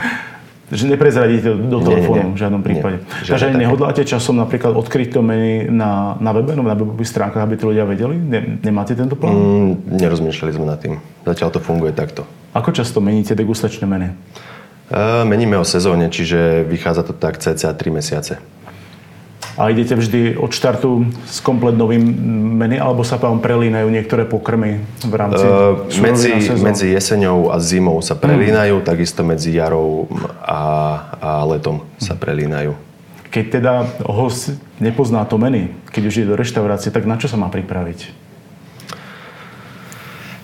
Že 0.71 0.95
neprezradíte 0.95 1.51
do 1.67 1.83
telefónu 1.83 2.33
v 2.33 2.39
žiadnom 2.39 2.63
prípade. 2.63 3.03
Nie, 3.03 3.35
Takže 3.35 3.51
ani 3.51 3.59
nehodláte 3.67 4.07
časom 4.07 4.39
napríklad 4.39 4.79
odkryť 4.79 5.19
to 5.19 5.21
menu 5.21 5.67
na, 5.69 6.15
na 6.23 6.31
webe, 6.31 6.55
na 6.55 6.79
webových 6.79 7.11
stránkach, 7.11 7.43
aby 7.43 7.59
to 7.59 7.75
ľudia 7.75 7.85
vedeli? 7.85 8.23
Ne, 8.23 8.63
nemáte 8.63 8.95
tento 8.95 9.19
plán? 9.19 9.35
Mm, 9.35 9.99
nerozmýšľali 9.99 10.53
sme 10.55 10.67
nad 10.71 10.79
tým. 10.79 11.03
Zatiaľ 11.27 11.51
to 11.53 11.59
funguje 11.59 11.91
takto. 11.91 12.23
Ako 12.55 12.71
často 12.71 13.03
meníte 13.03 13.35
degustačné 13.35 13.85
menu? 13.85 14.15
Meníme 15.25 15.57
o 15.57 15.65
sezóne, 15.65 16.13
čiže 16.13 16.69
vychádza 16.69 17.03
to 17.09 17.13
tak 17.17 17.41
cca 17.41 17.73
3 17.73 17.89
mesiace. 17.89 18.37
A 19.53 19.69
idete 19.69 19.93
vždy 19.93 20.41
od 20.41 20.49
štartu 20.49 21.05
s 21.29 21.45
komplet 21.45 21.77
novým 21.77 22.01
menu, 22.57 22.81
alebo 22.81 23.05
sa 23.05 23.21
vám 23.21 23.37
prelínajú 23.45 23.85
niektoré 23.93 24.25
pokrmy 24.25 24.81
v 25.05 25.13
rámci 25.13 25.45
uh, 25.45 25.77
medzi, 26.01 26.33
medzi 26.57 26.87
jeseňou 26.89 27.53
a 27.53 27.61
zimou 27.61 28.01
sa 28.01 28.17
prelínajú, 28.17 28.81
mm. 28.81 28.87
takisto 28.89 29.21
medzi 29.21 29.53
jarou 29.53 30.09
a, 30.41 30.61
a 31.21 31.31
letom 31.45 31.85
sa 32.01 32.17
prelínajú. 32.17 32.73
Keď 33.29 33.45
teda 33.61 33.73
host 34.09 34.57
nepozná 34.81 35.29
to 35.29 35.37
menu, 35.37 35.69
keď 35.93 36.03
už 36.09 36.15
ide 36.25 36.33
do 36.33 36.37
reštaurácie, 36.41 36.89
tak 36.89 37.05
na 37.05 37.21
čo 37.21 37.29
sa 37.29 37.37
má 37.37 37.53
pripraviť? 37.53 38.22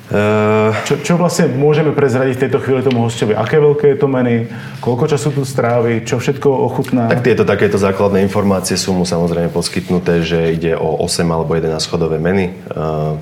Uh, 0.09 0.73
čo, 0.89 0.97
čo 1.05 1.15
vlastne 1.21 1.53
môžeme 1.53 1.93
prezradiť 1.93 2.41
v 2.41 2.43
tejto 2.49 2.59
chvíli 2.65 2.81
tomu 2.81 3.05
hostovi? 3.05 3.37
Aké 3.37 3.61
veľké 3.61 3.93
je 3.93 3.99
to 4.01 4.09
menu? 4.09 4.49
Koľko 4.81 5.05
času 5.05 5.37
tu 5.37 5.45
strávi? 5.45 6.01
Čo 6.01 6.17
všetko 6.17 6.49
ochutná? 6.49 7.13
Tak 7.13 7.21
tieto 7.21 7.45
takéto 7.45 7.77
základné 7.77 8.25
informácie 8.25 8.81
sú 8.81 8.97
mu 8.97 9.05
samozrejme 9.05 9.53
poskytnuté, 9.53 10.25
že 10.25 10.57
ide 10.57 10.73
o 10.81 11.05
8 11.05 11.29
alebo 11.29 11.53
11 11.53 11.77
chodové 11.85 12.17
meny. 12.17 12.57
Uh, 12.73 13.21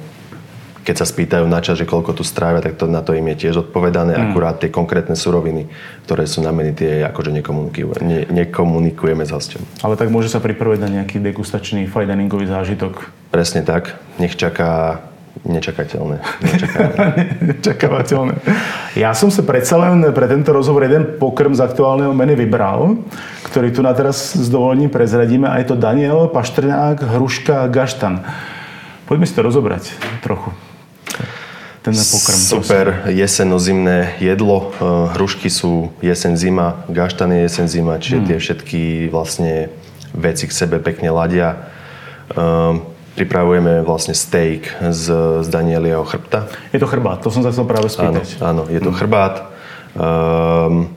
keď 0.87 1.02
sa 1.02 1.07
spýtajú 1.11 1.50
na 1.50 1.59
čas, 1.59 1.83
že 1.83 1.90
koľko 1.90 2.14
tu 2.14 2.23
strávia, 2.23 2.62
tak 2.62 2.78
to, 2.78 2.87
na 2.87 3.02
to 3.02 3.11
im 3.19 3.26
je 3.35 3.50
tiež 3.50 3.66
odpovedané. 3.66 4.14
Mm. 4.14 4.31
Akurát 4.31 4.62
tie 4.62 4.71
konkrétne 4.71 5.19
suroviny, 5.19 5.66
ktoré 6.07 6.31
sú 6.31 6.47
na 6.47 6.55
menu, 6.55 6.71
tie 6.71 7.02
akože 7.02 7.35
nekomunikujeme, 7.43 7.95
ne, 8.07 8.21
nekomunikujeme 8.31 9.26
s 9.26 9.35
hostom. 9.35 9.66
Ale 9.83 9.99
tak 9.99 10.14
môže 10.14 10.31
sa 10.31 10.38
pripraviť 10.38 10.78
na 10.78 11.02
nejaký 11.02 11.19
degustačný 11.19 11.90
fine 11.90 12.14
diningový 12.14 12.47
zážitok? 12.47 13.11
Presne 13.35 13.66
tak. 13.66 13.99
Nech 14.23 14.38
čaká 14.38 15.02
Nečakateľné. 15.45 16.16
Nečakateľné. 17.52 18.35
Ja 18.97 19.12
som 19.12 19.28
sa 19.28 19.45
predsa 19.45 19.76
len 19.76 20.00
pre 20.16 20.25
tento 20.31 20.57
rozhovor 20.57 20.88
jeden 20.88 21.21
pokrm 21.21 21.52
z 21.52 21.61
aktuálneho 21.61 22.16
meny 22.16 22.33
vybral, 22.33 23.05
ktorý 23.45 23.69
tu 23.75 23.85
na 23.85 23.93
teraz 23.93 24.33
s 24.33 24.49
dovolením 24.49 24.88
prezradíme 24.88 25.45
a 25.45 25.61
je 25.61 25.69
to 25.69 25.76
Daniel, 25.76 26.33
Paštrňák, 26.33 27.21
Hruška, 27.21 27.69
Gaštan. 27.69 28.25
Poďme 29.05 29.28
si 29.28 29.35
to 29.37 29.45
rozobrať 29.45 29.93
trochu. 30.25 30.50
Ten 31.87 31.95
pokrm. 31.95 32.35
Super 32.35 32.87
jeseno-zimné 33.07 34.19
jedlo. 34.19 34.75
Eh, 34.75 35.14
hrušky 35.14 35.47
sú 35.47 35.95
jesen-zima, 36.02 36.83
gaštan 36.90 37.31
je 37.31 37.47
jesen-zima, 37.47 38.02
čiže 38.02 38.19
hmm. 38.19 38.26
tie 38.26 38.37
všetky 38.43 38.83
vlastne 39.14 39.71
veci 40.11 40.50
k 40.50 40.52
sebe 40.57 40.83
pekne 40.83 41.14
ladia. 41.14 41.71
Um, 42.35 42.96
pripravujeme 43.16 43.80
vlastne 43.80 44.12
steak 44.12 44.68
z, 44.92 45.04
z 45.40 45.49
Danielieho 45.49 46.04
chrbta. 46.04 46.52
Je 46.70 46.76
to 46.76 46.85
chrbát, 46.85 47.25
to 47.25 47.32
som 47.32 47.40
sa 47.40 47.49
chcel 47.49 47.64
práve 47.64 47.88
spýtať. 47.88 48.37
Áno, 48.44 48.68
áno 48.68 48.73
je 48.73 48.80
to 48.85 48.92
mm. 48.92 48.96
chrbát. 49.00 49.35
Um, 49.96 50.92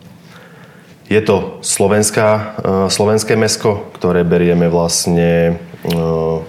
je 1.08 1.22
to 1.24 1.64
slovenská, 1.64 2.30
uh, 2.30 2.46
slovenské 2.92 3.40
mesko, 3.40 3.88
ktoré 3.96 4.28
berieme 4.28 4.68
vlastne, 4.68 5.58
uh, 5.88 6.44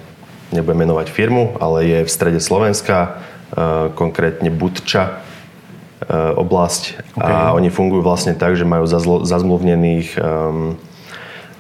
nebudem 0.51 0.85
menovať 0.85 1.07
firmu, 1.15 1.55
ale 1.63 1.87
je 1.87 1.99
v 2.03 2.11
strede 2.11 2.43
Slovenska, 2.43 3.23
uh, 3.55 3.95
konkrétne 3.95 4.51
Budča 4.51 5.23
uh, 5.23 6.35
oblasť. 6.35 7.15
Okay. 7.15 7.31
A 7.31 7.55
oni 7.55 7.71
fungujú 7.71 8.03
vlastne 8.03 8.35
tak, 8.35 8.59
že 8.59 8.67
majú 8.67 8.85
zazlo, 8.91 9.23
zazmluvnených 9.23 10.19
um, 10.19 10.75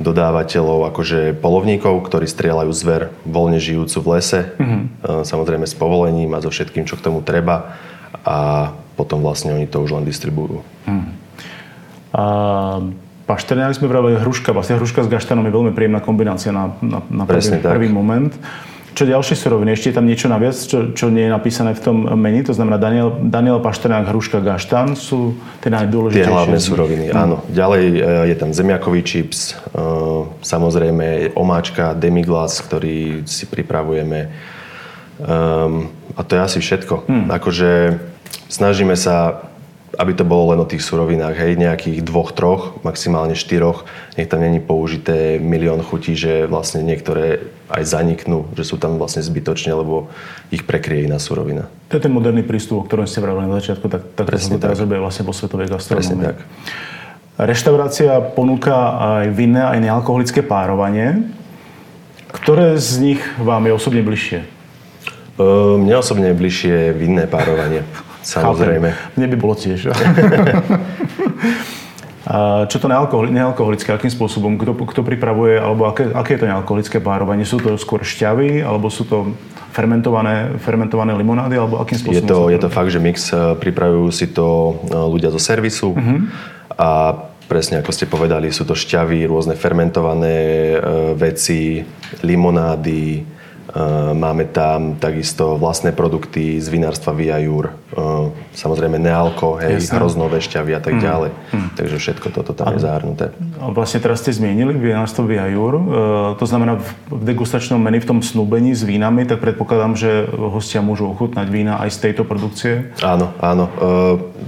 dodávateľov, 0.01 0.89
akože 0.91 1.37
polovníkov, 1.39 2.01
ktorí 2.09 2.25
strieľajú 2.25 2.73
zver 2.73 3.13
voľne 3.29 3.61
žijúcu 3.61 3.97
v 4.01 4.07
lese, 4.17 4.41
mm-hmm. 4.57 4.83
samozrejme 5.29 5.69
s 5.69 5.77
povolením 5.77 6.33
a 6.33 6.41
so 6.41 6.49
všetkým, 6.49 6.89
čo 6.89 6.97
k 6.97 7.05
tomu 7.05 7.21
treba 7.21 7.77
a 8.25 8.71
potom 8.97 9.21
vlastne 9.21 9.53
oni 9.53 9.69
to 9.69 9.81
už 9.85 9.97
len 9.97 10.05
distribujú. 10.09 10.65
Mm. 10.89 11.13
A 12.11 12.25
pašterňák 13.29 13.77
sme 13.77 13.87
vravili 13.87 14.19
hruška, 14.19 14.51
vlastne 14.51 14.81
hruška 14.81 15.07
s 15.07 15.09
gaštanom 15.09 15.47
je 15.47 15.55
veľmi 15.55 15.73
príjemná 15.77 16.03
kombinácia 16.03 16.51
na, 16.51 16.75
na, 16.83 16.99
na 17.07 17.25
prvý, 17.29 17.61
prvý 17.63 17.89
moment. 17.93 18.35
Čo 18.95 19.07
ďalšie 19.07 19.37
suroviny? 19.39 19.73
Ešte 19.73 19.91
je 19.91 19.97
tam 19.97 20.07
niečo 20.07 20.27
naviac, 20.27 20.55
čo, 20.55 20.93
čo 20.93 21.07
nie 21.09 21.27
je 21.27 21.33
napísané 21.33 21.75
v 21.75 21.83
tom 21.83 21.97
menu? 22.19 22.43
To 22.47 22.55
znamená 22.55 22.77
Daniel, 22.77 23.15
Daniel 23.23 23.59
Pašternák, 23.63 24.11
Hruška, 24.11 24.43
Gaštan 24.43 24.99
sú 24.99 25.39
tie 25.63 25.71
najdôležitejšie? 25.71 26.27
Tie 26.27 26.35
hlavné 26.35 26.59
suroviny, 26.59 27.05
no. 27.11 27.15
áno. 27.15 27.37
Ďalej 27.51 27.85
e, 27.87 27.99
je 28.31 28.37
tam 28.37 28.51
zemiakový 28.51 29.01
čips, 29.07 29.55
e, 29.55 29.83
samozrejme 30.43 31.35
omáčka, 31.35 31.95
demiglas, 31.95 32.59
ktorý 32.63 33.27
si 33.27 33.47
pripravujeme. 33.47 34.31
Um, 35.21 35.93
a 36.17 36.25
to 36.25 36.37
je 36.37 36.41
asi 36.41 36.59
všetko. 36.65 37.05
Hmm. 37.05 37.29
Akože 37.29 38.01
snažíme 38.49 38.97
sa 38.97 39.50
aby 39.99 40.13
to 40.15 40.23
bolo 40.23 40.55
len 40.55 40.63
o 40.63 40.69
tých 40.69 40.87
surovinách, 40.87 41.35
hej, 41.35 41.59
nejakých 41.59 42.07
dvoch, 42.07 42.31
troch, 42.31 42.79
maximálne 42.87 43.35
štyroch. 43.35 43.89
Nech 44.15 44.31
tam 44.31 44.47
není 44.47 44.63
použité 44.63 45.43
milión 45.43 45.83
chutí, 45.83 46.15
že 46.15 46.47
vlastne 46.47 46.87
niektoré 46.87 47.43
aj 47.67 47.83
zaniknú, 47.87 48.47
že 48.55 48.63
sú 48.63 48.79
tam 48.79 49.03
vlastne 49.03 49.23
zbytočne, 49.23 49.75
lebo 49.75 50.07
ich 50.55 50.63
prekrie 50.63 51.11
iná 51.11 51.19
surovina. 51.19 51.67
To 51.91 51.99
je 51.99 52.07
ten 52.07 52.15
moderný 52.15 52.47
prístup, 52.47 52.83
o 52.83 52.87
ktorom 52.87 53.11
ste 53.11 53.19
vravili 53.19 53.51
na 53.51 53.59
začiatku, 53.59 53.87
tak, 53.91 54.03
tak 54.15 54.31
to 54.31 54.39
sa 54.39 54.63
teraz 54.63 54.79
robia 54.79 55.03
vlastne 55.03 55.27
vo 55.27 55.35
svetovej 55.35 55.71
gastronomii. 55.71 56.35
tak. 56.35 56.39
Reštaurácia 57.41 58.21
ponúka 58.37 59.01
aj 59.01 59.33
vinné, 59.33 59.65
aj 59.65 59.81
nealkoholické 59.81 60.45
párovanie. 60.45 61.25
Ktoré 62.31 62.79
z 62.79 63.01
nich 63.01 63.21
vám 63.43 63.67
je 63.67 63.73
osobne 63.75 64.05
bližšie? 64.07 64.45
Mne 65.81 65.95
osobne 65.99 66.31
je 66.31 66.37
bližšie 66.37 66.95
vinné 66.95 67.27
párovanie. 67.27 67.83
Samozrejme. 68.31 68.89
Chápem. 68.95 69.15
Mne 69.19 69.27
by 69.27 69.37
bolo 69.37 69.55
tiež. 69.59 69.91
Čo 72.71 72.77
to 72.79 72.87
nealkohol, 72.87 73.27
nealkoholické, 73.33 73.91
akým 73.91 74.13
spôsobom? 74.13 74.55
Kto, 74.55 74.77
kto 74.77 75.01
pripravuje, 75.03 75.59
alebo 75.59 75.91
aké, 75.91 76.15
aké 76.15 76.39
je 76.39 76.47
to 76.47 76.51
nealkoholické 76.53 77.03
párovanie? 77.03 77.43
Sú 77.43 77.59
to 77.59 77.75
skôr 77.75 78.07
šťavy, 78.07 78.63
alebo 78.63 78.87
sú 78.87 79.03
to 79.03 79.35
fermentované, 79.75 80.55
fermentované 80.63 81.11
limonády, 81.19 81.59
alebo 81.59 81.83
akým 81.83 81.99
spôsobom? 81.99 82.23
Je 82.23 82.31
to, 82.31 82.39
je 82.55 82.59
to 82.63 82.69
fakt, 82.71 82.95
že 82.95 83.03
mix, 83.03 83.35
e, 83.35 83.59
pripravujú 83.59 84.15
si 84.15 84.31
to 84.31 84.47
e, 84.47 84.95
ľudia 84.95 85.35
zo 85.35 85.43
servisu 85.43 85.91
uh-huh. 85.91 86.19
a 86.79 86.89
presne 87.51 87.83
ako 87.83 87.91
ste 87.91 88.07
povedali, 88.07 88.55
sú 88.55 88.63
to 88.63 88.79
šťavy, 88.79 89.27
rôzne 89.27 89.59
fermentované 89.59 90.39
e, 90.39 90.79
veci, 91.19 91.83
limonády, 92.23 93.40
Eh, 93.40 93.40
máme 94.15 94.51
tam 94.51 94.99
takisto 94.99 95.55
vlastné 95.55 95.95
produkty 95.95 96.59
z 96.59 96.67
vinárstva 96.69 97.15
Via 97.15 97.39
Jur. 97.39 97.71
Eh, 97.71 98.31
samozrejme 98.55 99.03
nealko, 99.03 99.59
hej, 99.59 99.83
Jasne. 99.83 99.99
hroznové 99.99 100.39
šťavy 100.39 100.73
a 100.79 100.81
tak 100.83 100.95
mm. 100.99 101.03
ďalej. 101.03 101.31
Mm. 101.51 101.69
Takže 101.75 101.97
všetko 101.99 102.27
toto 102.31 102.55
tam 102.55 102.71
a, 102.71 102.79
je 102.79 102.87
zahrnuté. 102.87 103.35
A 103.59 103.75
vlastne 103.75 103.99
teraz 103.99 104.23
ste 104.23 104.31
zmienili 104.31 104.75
vinárstvo 104.79 105.27
Via 105.27 105.47
Jur. 105.51 105.75
Eh, 105.75 105.83
to 106.39 106.45
znamená 106.47 106.79
v 107.11 107.23
degustačnom 107.27 107.83
menu, 107.83 107.99
v 107.99 108.07
tom 108.07 108.19
snúbení 108.23 108.75
s 108.75 108.87
vínami, 108.87 109.27
tak 109.27 109.43
predpokladám, 109.43 109.99
že 109.99 110.31
hostia 110.31 110.83
môžu 110.83 111.11
ochutnať 111.11 111.47
vína 111.51 111.83
aj 111.83 111.91
z 111.95 111.99
tejto 112.11 112.23
produkcie? 112.23 112.95
Áno, 113.03 113.35
áno. 113.43 113.67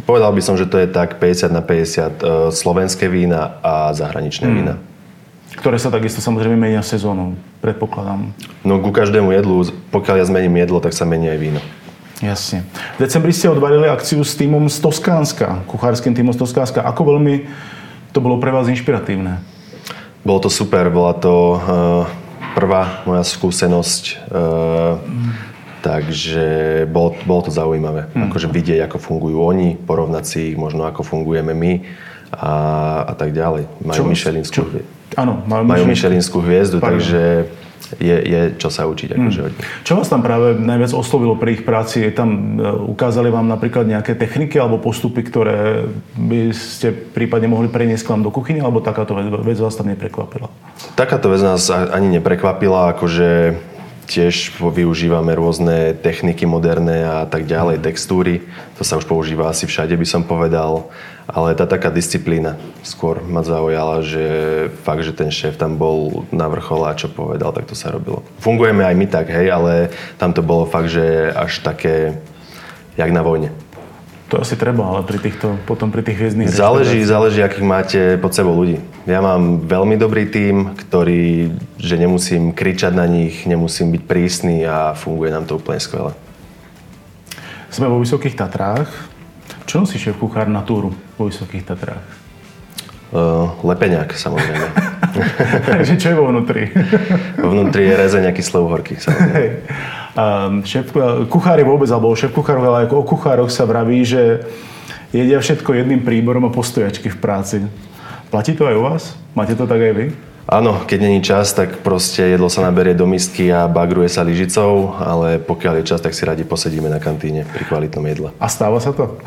Povedal 0.07 0.31
by 0.31 0.43
som, 0.43 0.55
že 0.55 0.71
to 0.71 0.79
je 0.79 0.87
tak 0.87 1.19
50 1.19 1.50
na 1.50 1.62
50 1.62 2.55
slovenské 2.55 3.11
vína 3.11 3.59
a 3.62 3.91
zahraničné 3.91 4.47
mm. 4.47 4.55
vína 4.55 4.75
ktoré 5.57 5.77
sa 5.77 5.93
takisto 5.93 6.25
samozrejme 6.25 6.57
menia 6.57 6.81
sezónou, 6.81 7.37
predpokladám. 7.61 8.33
No 8.65 8.81
ku 8.81 8.91
každému 8.95 9.33
jedlu, 9.37 9.69
pokiaľ 9.93 10.17
ja 10.23 10.27
zmením 10.29 10.57
jedlo, 10.61 10.79
tak 10.81 10.97
sa 10.97 11.05
mení 11.05 11.29
aj 11.29 11.39
víno. 11.41 11.61
Jasne. 12.23 12.63
V 12.97 13.03
decembri 13.03 13.35
ste 13.35 13.51
odvalili 13.51 13.91
akciu 13.91 14.23
s 14.23 14.39
týmom 14.39 14.71
z 14.71 14.79
Toskánska, 14.79 15.67
kuchárským 15.67 16.15
týmom 16.15 16.31
z 16.31 16.39
Toskánska. 16.47 16.87
Ako 16.87 17.03
veľmi 17.03 17.51
to 18.15 18.23
bolo 18.23 18.39
pre 18.39 18.55
vás 18.55 18.71
inšpiratívne? 18.71 19.43
Bolo 20.23 20.39
to 20.47 20.51
super, 20.53 20.87
bola 20.87 21.19
to 21.19 21.59
uh, 21.59 21.59
prvá 22.55 23.03
moja 23.03 23.27
skúsenosť 23.27 24.03
uh, 24.31 25.03
Takže 25.83 26.47
bolo, 26.95 27.19
bolo 27.27 27.43
to 27.43 27.51
zaujímavé. 27.51 28.07
Hmm. 28.15 28.31
Akože 28.31 28.47
vidieť, 28.47 28.87
ako 28.87 29.03
fungujú 29.03 29.43
oni, 29.43 29.75
porovnať 29.75 30.25
si 30.25 30.39
ich 30.55 30.57
možno, 30.57 30.87
ako 30.87 31.03
fungujeme 31.03 31.51
my 31.51 31.73
a, 32.33 32.55
a 33.07 33.15
tak 33.15 33.37
ďalej. 33.37 33.69
Majú 33.85 34.03
Michelinskú 34.09 34.65
hviezdu. 34.65 34.89
Áno, 35.12 35.45
majú, 35.45 35.85
Michelinskú 35.85 36.41
hviezdu, 36.41 36.81
Pardon. 36.81 36.97
takže 36.97 37.21
je, 38.01 38.17
je 38.25 38.41
čo 38.57 38.73
sa 38.73 38.89
učiť. 38.89 39.21
Akože 39.21 39.41
hmm. 39.45 39.85
Čo 39.85 40.01
vás 40.01 40.09
tam 40.09 40.25
práve 40.25 40.57
najviac 40.57 40.97
oslovilo 40.97 41.37
pri 41.37 41.61
ich 41.61 41.62
práci? 41.69 42.09
Tam, 42.17 42.57
e, 42.57 42.65
ukázali 42.89 43.29
vám 43.29 43.45
napríklad 43.45 43.85
nejaké 43.85 44.17
techniky 44.17 44.57
alebo 44.57 44.81
postupy, 44.81 45.21
ktoré 45.21 45.85
by 46.17 46.57
ste 46.57 46.95
prípadne 46.95 47.53
mohli 47.53 47.69
preniesť 47.69 48.09
k 48.09 48.12
vám 48.17 48.23
do 48.25 48.33
kuchyne, 48.33 48.65
alebo 48.65 48.81
takáto 48.81 49.12
vec, 49.12 49.29
vec 49.29 49.59
vás 49.61 49.77
tam 49.77 49.93
neprekvapila? 49.93 50.49
Takáto 50.97 51.29
vec 51.29 51.45
nás 51.45 51.69
ani 51.69 52.17
neprekvapila, 52.17 52.97
akože 52.97 53.61
tiež 54.09 54.59
využívame 54.61 55.33
rôzne 55.33 55.97
techniky 55.97 56.45
moderné 56.45 57.07
a 57.07 57.25
tak 57.25 57.49
ďalej, 57.49 57.81
textúry. 57.81 58.45
To 58.77 58.83
sa 58.85 58.99
už 58.99 59.07
používa 59.07 59.49
asi 59.49 59.65
všade, 59.65 59.95
by 59.95 60.07
som 60.09 60.23
povedal. 60.27 60.91
Ale 61.31 61.55
tá 61.55 61.71
taká 61.71 61.88
disciplína 61.95 62.59
skôr 62.83 63.23
ma 63.23 63.47
zaujala, 63.47 64.02
že 64.02 64.25
fakt, 64.83 65.07
že 65.07 65.14
ten 65.14 65.31
šéf 65.31 65.55
tam 65.55 65.79
bol 65.79 66.26
na 66.35 66.50
vrchole 66.50 66.91
a 66.91 66.99
čo 66.99 67.07
povedal, 67.07 67.55
tak 67.55 67.71
to 67.71 67.79
sa 67.79 67.95
robilo. 67.95 68.26
Fungujeme 68.43 68.83
aj 68.83 68.95
my 68.99 69.07
tak, 69.07 69.31
hej, 69.31 69.47
ale 69.49 69.95
tam 70.19 70.35
to 70.35 70.43
bolo 70.43 70.67
fakt, 70.67 70.91
že 70.91 71.31
až 71.31 71.62
také, 71.62 72.19
jak 72.99 73.11
na 73.14 73.23
vojne. 73.23 73.55
To 74.33 74.41
asi 74.41 74.57
treba, 74.57 74.88
ale 74.88 75.05
pri 75.05 75.21
týchto, 75.21 75.61
potom 75.69 75.93
pri 75.93 76.00
tých 76.00 76.17
hviezdnych 76.17 76.49
Záleží, 76.49 77.05
záleží, 77.05 77.45
akých 77.45 77.69
máte 77.69 78.00
pod 78.17 78.33
sebou 78.33 78.57
ľudí. 78.57 78.81
Ja 79.05 79.21
mám 79.21 79.69
veľmi 79.69 80.00
dobrý 80.00 80.25
tím, 80.25 80.73
ktorý, 80.73 81.52
že 81.76 82.00
nemusím 82.00 82.57
kričať 82.57 82.97
na 82.97 83.05
nich, 83.05 83.45
nemusím 83.45 83.93
byť 83.93 84.02
prísny 84.09 84.64
a 84.64 84.97
funguje 84.97 85.29
nám 85.29 85.45
to 85.45 85.61
úplne 85.61 85.76
skvele. 85.76 86.17
Sme 87.69 87.93
vo 87.93 88.00
Vysokých 88.00 88.33
Tatrách. 88.33 89.12
Čo 89.66 89.83
nosí 89.83 89.97
šéf 89.99 90.19
kuchár 90.19 90.50
na 90.50 90.62
túru 90.66 90.95
vo 91.16 91.31
Vysokých 91.31 91.64
Tatrách? 91.64 92.07
Uh, 93.12 93.52
lepeňák, 93.61 94.16
samozrejme. 94.16 94.66
Takže 95.76 96.00
čo 96.00 96.07
je 96.12 96.16
vo 96.16 96.33
vnútri? 96.33 96.73
vo 97.37 97.52
vnútri 97.52 97.85
je 97.85 97.95
rezeň 97.95 98.33
kyslé 98.33 98.59
uhorky, 98.64 98.97
samozrejme. 98.97 99.69
Um, 100.12 100.64
šéf, 100.64 100.92
kuchári 101.28 101.61
vôbec, 101.64 101.92
alebo 101.92 102.16
šéf 102.16 102.33
kuchárov, 102.33 102.73
ale 102.73 102.88
ako 102.88 103.04
o 103.04 103.09
kuchároch 103.09 103.52
sa 103.52 103.69
vraví, 103.69 104.00
že 104.04 104.45
jedia 105.12 105.40
všetko 105.40 105.76
jedným 105.76 106.00
príborom 106.00 106.49
a 106.49 106.54
postojačky 106.54 107.12
v 107.12 107.21
práci. 107.21 107.57
Platí 108.33 108.57
to 108.57 108.64
aj 108.64 108.76
u 108.81 108.83
vás? 108.85 109.02
Máte 109.37 109.52
to 109.52 109.69
tak 109.69 109.81
aj 109.81 109.92
vy? 109.92 110.07
Áno, 110.43 110.83
keď 110.87 110.99
není 110.99 111.23
čas, 111.23 111.55
tak 111.55 111.87
proste 111.87 112.35
jedlo 112.35 112.51
sa 112.51 112.67
naberie 112.67 112.99
do 112.99 113.07
misky 113.07 113.55
a 113.55 113.71
bagruje 113.71 114.11
sa 114.11 114.27
lyžicou, 114.27 114.99
ale 114.99 115.39
pokiaľ 115.39 115.79
je 115.81 115.89
čas, 115.95 116.03
tak 116.03 116.19
si 116.19 116.27
radi 116.27 116.43
posedíme 116.43 116.91
na 116.91 116.99
kantíne 116.99 117.47
pri 117.47 117.63
kvalitnom 117.63 118.03
jedle. 118.11 118.35
A 118.43 118.51
stáva 118.51 118.83
sa 118.83 118.91
to? 118.91 119.23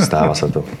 Stáva 0.00 0.32
sa 0.32 0.48
to. 0.48 0.64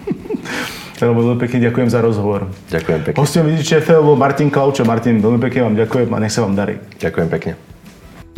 Veľmi 1.02 1.34
pekne 1.34 1.66
ďakujem 1.66 1.90
za 1.90 1.98
rozhovor. 1.98 2.46
Ďakujem 2.70 3.02
pekne. 3.02 3.18
Hostom 3.18 3.50
vidíte 3.50 3.82
bol 3.98 4.14
Martin 4.14 4.54
Klaučo. 4.54 4.86
Martin, 4.86 5.18
veľmi 5.18 5.42
pekne 5.42 5.66
vám 5.66 5.74
ďakujem 5.74 6.06
a 6.14 6.22
nech 6.22 6.30
sa 6.30 6.46
vám 6.46 6.54
darí. 6.54 6.78
Ďakujem 7.02 7.26
pekne. 7.26 7.58